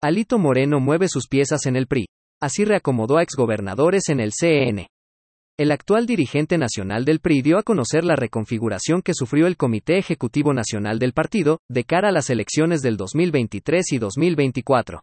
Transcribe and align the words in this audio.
Alito 0.00 0.38
Moreno 0.38 0.78
mueve 0.78 1.08
sus 1.08 1.26
piezas 1.26 1.66
en 1.66 1.74
el 1.74 1.88
PRI. 1.88 2.06
Así 2.40 2.64
reacomodó 2.64 3.18
a 3.18 3.22
exgobernadores 3.24 4.08
en 4.10 4.20
el 4.20 4.30
CEN. 4.32 4.86
El 5.58 5.72
actual 5.72 6.06
dirigente 6.06 6.56
nacional 6.56 7.04
del 7.04 7.18
PRI 7.18 7.42
dio 7.42 7.58
a 7.58 7.64
conocer 7.64 8.04
la 8.04 8.14
reconfiguración 8.14 9.02
que 9.02 9.12
sufrió 9.12 9.48
el 9.48 9.56
Comité 9.56 9.98
Ejecutivo 9.98 10.54
Nacional 10.54 11.00
del 11.00 11.14
partido, 11.14 11.58
de 11.68 11.82
cara 11.82 12.10
a 12.10 12.12
las 12.12 12.30
elecciones 12.30 12.80
del 12.80 12.96
2023 12.96 13.92
y 13.92 13.98
2024. 13.98 15.02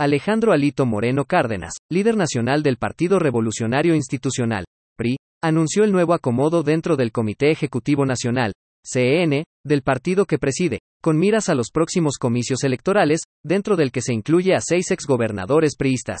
Alejandro 0.00 0.52
Alito 0.52 0.86
Moreno 0.86 1.26
Cárdenas, 1.26 1.74
líder 1.90 2.16
nacional 2.16 2.62
del 2.62 2.78
Partido 2.78 3.18
Revolucionario 3.18 3.94
Institucional, 3.94 4.64
PRI, 4.96 5.18
anunció 5.42 5.84
el 5.84 5.92
nuevo 5.92 6.14
acomodo 6.14 6.62
dentro 6.62 6.96
del 6.96 7.12
Comité 7.12 7.50
Ejecutivo 7.50 8.06
Nacional, 8.06 8.54
CEN, 8.84 9.44
del 9.64 9.82
partido 9.82 10.26
que 10.26 10.38
preside, 10.38 10.80
con 11.02 11.18
miras 11.18 11.48
a 11.48 11.54
los 11.54 11.70
próximos 11.72 12.18
comicios 12.18 12.64
electorales, 12.64 13.20
dentro 13.42 13.76
del 13.76 13.92
que 13.92 14.02
se 14.02 14.12
incluye 14.12 14.54
a 14.54 14.60
seis 14.60 14.90
exgobernadores 14.90 15.76
priistas. 15.76 16.20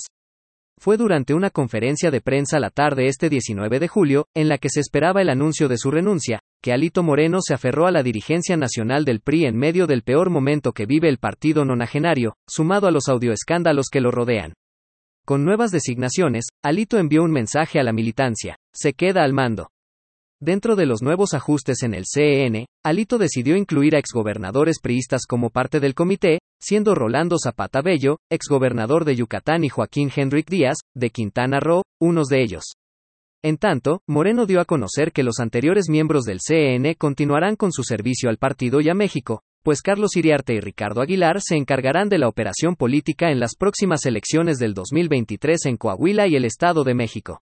Fue 0.78 0.96
durante 0.96 1.34
una 1.34 1.50
conferencia 1.50 2.10
de 2.10 2.20
prensa 2.20 2.58
la 2.58 2.70
tarde 2.70 3.06
este 3.06 3.28
19 3.28 3.78
de 3.78 3.88
julio, 3.88 4.26
en 4.34 4.48
la 4.48 4.58
que 4.58 4.68
se 4.68 4.80
esperaba 4.80 5.22
el 5.22 5.30
anuncio 5.30 5.68
de 5.68 5.78
su 5.78 5.90
renuncia, 5.90 6.40
que 6.62 6.72
Alito 6.72 7.02
Moreno 7.02 7.38
se 7.40 7.54
aferró 7.54 7.86
a 7.86 7.90
la 7.92 8.02
dirigencia 8.02 8.56
nacional 8.56 9.04
del 9.04 9.20
PRI 9.20 9.46
en 9.46 9.56
medio 9.56 9.86
del 9.86 10.02
peor 10.02 10.30
momento 10.30 10.72
que 10.72 10.86
vive 10.86 11.08
el 11.08 11.18
partido 11.18 11.64
nonagenario, 11.64 12.34
sumado 12.48 12.86
a 12.86 12.90
los 12.90 13.08
audioescándalos 13.08 13.86
que 13.90 14.00
lo 14.00 14.10
rodean. 14.10 14.54
Con 15.24 15.44
nuevas 15.44 15.70
designaciones, 15.70 16.46
Alito 16.62 16.98
envió 16.98 17.22
un 17.22 17.30
mensaje 17.30 17.78
a 17.80 17.82
la 17.82 17.92
militancia, 17.92 18.56
se 18.74 18.92
queda 18.92 19.22
al 19.22 19.32
mando. 19.32 19.68
Dentro 20.44 20.76
de 20.76 20.84
los 20.84 21.00
nuevos 21.00 21.32
ajustes 21.32 21.82
en 21.84 21.94
el 21.94 22.04
CEN, 22.04 22.66
Alito 22.84 23.16
decidió 23.16 23.56
incluir 23.56 23.96
a 23.96 23.98
exgobernadores 23.98 24.78
priistas 24.78 25.22
como 25.26 25.48
parte 25.48 25.80
del 25.80 25.94
comité, 25.94 26.40
siendo 26.60 26.94
Rolando 26.94 27.38
Zapata 27.42 27.80
Bello, 27.80 28.18
exgobernador 28.30 29.06
de 29.06 29.16
Yucatán 29.16 29.64
y 29.64 29.70
Joaquín 29.70 30.10
Hendrik 30.14 30.50
Díaz, 30.50 30.76
de 30.94 31.08
Quintana 31.08 31.60
Roo, 31.60 31.80
unos 31.98 32.26
de 32.26 32.42
ellos. 32.42 32.74
En 33.42 33.56
tanto, 33.56 34.02
Moreno 34.06 34.44
dio 34.44 34.60
a 34.60 34.66
conocer 34.66 35.12
que 35.12 35.22
los 35.22 35.40
anteriores 35.40 35.88
miembros 35.88 36.24
del 36.24 36.40
CEN 36.46 36.94
continuarán 36.98 37.56
con 37.56 37.72
su 37.72 37.82
servicio 37.82 38.28
al 38.28 38.36
partido 38.36 38.82
y 38.82 38.90
a 38.90 38.94
México, 38.94 39.40
pues 39.62 39.80
Carlos 39.80 40.14
Iriarte 40.14 40.52
y 40.52 40.60
Ricardo 40.60 41.00
Aguilar 41.00 41.40
se 41.40 41.56
encargarán 41.56 42.10
de 42.10 42.18
la 42.18 42.28
operación 42.28 42.76
política 42.76 43.30
en 43.30 43.40
las 43.40 43.54
próximas 43.58 44.04
elecciones 44.04 44.58
del 44.58 44.74
2023 44.74 45.64
en 45.64 45.78
Coahuila 45.78 46.26
y 46.26 46.36
el 46.36 46.44
Estado 46.44 46.84
de 46.84 46.92
México. 46.92 47.40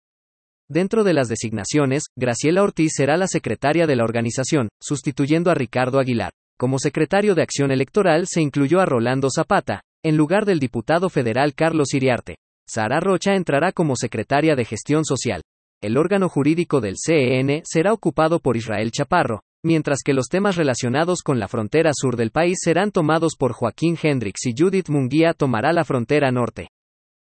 Dentro 0.73 1.05
de 1.05 1.13
las 1.13 1.29
designaciones, 1.29 2.05
Graciela 2.17 2.63
Ortiz 2.63 2.93
será 2.97 3.19
la 3.19 3.27
secretaria 3.27 3.87
de 3.87 3.95
la 3.95 4.05
organización, 4.05 4.71
sustituyendo 4.81 5.51
a 5.51 5.55
Ricardo 5.55 5.99
Aguilar. 5.99 6.33
Como 6.59 6.79
secretario 6.79 7.35
de 7.35 7.43
Acción 7.43 7.71
Electoral 7.71 8.27
se 8.27 8.41
incluyó 8.41 8.81
a 8.81 8.87
Rolando 8.87 9.29
Zapata, 9.29 9.83
en 10.03 10.17
lugar 10.17 10.47
del 10.47 10.61
diputado 10.61 11.11
federal 11.11 11.53
Carlos 11.53 11.93
Iriarte. 11.93 12.37
Sara 12.67 13.01
Rocha 13.01 13.35
entrará 13.35 13.73
como 13.73 13.97
secretaria 13.97 14.57
de 14.57 14.65
Gestión 14.65 15.05
Social. 15.05 15.43
El 15.83 15.99
órgano 15.99 16.31
jurídico 16.31 16.81
del 16.81 16.95
CEN 16.97 17.61
será 17.65 17.93
ocupado 17.93 18.39
por 18.39 18.57
Israel 18.57 18.93
Chaparro, 18.93 19.43
mientras 19.63 19.99
que 20.03 20.15
los 20.15 20.29
temas 20.29 20.57
relacionados 20.57 21.21
con 21.21 21.39
la 21.39 21.49
frontera 21.49 21.91
sur 21.93 22.17
del 22.17 22.31
país 22.31 22.61
serán 22.63 22.93
tomados 22.93 23.35
por 23.39 23.53
Joaquín 23.53 23.99
Hendrix 24.03 24.47
y 24.47 24.55
Judith 24.57 24.89
Munguía 24.89 25.35
tomará 25.35 25.75
la 25.75 25.85
frontera 25.85 26.31
norte. 26.31 26.69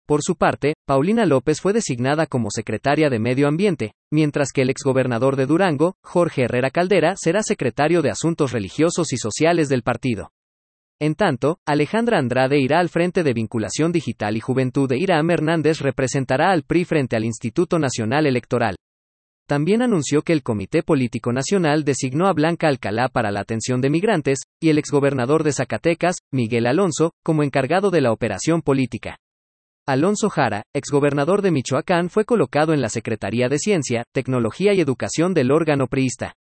Por 0.09 0.23
su 0.23 0.35
parte, 0.35 0.73
Paulina 0.89 1.27
López 1.27 1.61
fue 1.61 1.71
designada 1.71 2.25
como 2.25 2.49
secretaria 2.49 3.11
de 3.11 3.19
Medio 3.19 3.47
Ambiente, 3.47 3.93
mientras 4.11 4.51
que 4.51 4.63
el 4.63 4.71
exgobernador 4.71 5.35
de 5.35 5.45
Durango, 5.45 5.93
Jorge 6.03 6.45
Herrera 6.45 6.71
Caldera, 6.71 7.13
será 7.15 7.43
secretario 7.43 8.01
de 8.01 8.09
Asuntos 8.09 8.53
Religiosos 8.53 9.13
y 9.13 9.17
Sociales 9.17 9.69
del 9.69 9.83
partido. 9.83 10.31
En 10.99 11.13
tanto, 11.13 11.59
Alejandra 11.63 12.17
Andrade 12.17 12.59
irá 12.59 12.79
al 12.79 12.89
Frente 12.89 13.21
de 13.21 13.33
Vinculación 13.33 13.91
Digital 13.91 14.35
y 14.35 14.39
Juventud 14.39 14.91
e 14.91 14.97
Irán 14.97 15.29
Hernández 15.29 15.79
representará 15.81 16.51
al 16.51 16.63
PRI 16.63 16.85
frente 16.85 17.15
al 17.15 17.23
Instituto 17.23 17.77
Nacional 17.77 18.25
Electoral. 18.25 18.75
También 19.47 19.83
anunció 19.83 20.23
que 20.23 20.33
el 20.33 20.41
Comité 20.41 20.81
Político 20.81 21.31
Nacional 21.31 21.83
designó 21.83 22.25
a 22.25 22.33
Blanca 22.33 22.67
Alcalá 22.67 23.09
para 23.09 23.29
la 23.29 23.41
atención 23.41 23.79
de 23.79 23.91
migrantes, 23.91 24.39
y 24.59 24.69
el 24.69 24.79
exgobernador 24.79 25.43
de 25.43 25.53
Zacatecas, 25.53 26.15
Miguel 26.31 26.65
Alonso, 26.65 27.11
como 27.23 27.43
encargado 27.43 27.91
de 27.91 28.01
la 28.01 28.11
operación 28.11 28.63
política. 28.63 29.17
Alonso 29.89 30.29
Jara, 30.29 30.61
exgobernador 30.71 31.41
de 31.41 31.49
Michoacán, 31.49 32.11
fue 32.11 32.23
colocado 32.23 32.73
en 32.73 32.81
la 32.81 32.89
Secretaría 32.89 33.49
de 33.49 33.57
Ciencia, 33.57 34.03
Tecnología 34.13 34.71
y 34.75 34.81
Educación 34.81 35.33
del 35.33 35.49
órgano 35.49 35.87
priista. 35.87 36.35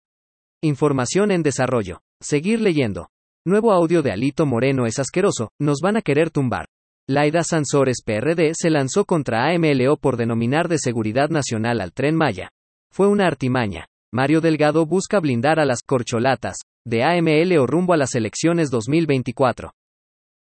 Información 0.61 1.31
en 1.31 1.43
desarrollo. 1.43 2.01
Seguir 2.21 2.59
leyendo. 2.59 3.07
Nuevo 3.45 3.71
audio 3.71 4.01
de 4.01 4.11
Alito 4.11 4.45
Moreno 4.45 4.85
es 4.85 4.99
asqueroso, 4.99 5.51
nos 5.61 5.77
van 5.81 5.95
a 5.95 6.01
querer 6.01 6.29
tumbar. 6.29 6.65
Laida 7.07 7.41
Sansores 7.45 8.01
PRD 8.05 8.51
se 8.53 8.69
lanzó 8.69 9.05
contra 9.05 9.49
AMLO 9.49 9.95
por 9.95 10.17
denominar 10.17 10.67
de 10.67 10.77
seguridad 10.77 11.29
nacional 11.29 11.79
al 11.79 11.93
tren 11.93 12.15
Maya. 12.15 12.49
Fue 12.91 13.07
una 13.07 13.27
artimaña. 13.27 13.85
Mario 14.11 14.41
Delgado 14.41 14.85
busca 14.85 15.21
blindar 15.21 15.61
a 15.61 15.65
las 15.65 15.83
corcholatas 15.83 16.57
de 16.85 17.05
AMLO 17.05 17.65
rumbo 17.65 17.93
a 17.93 17.97
las 17.97 18.13
elecciones 18.13 18.69
2024. 18.71 19.71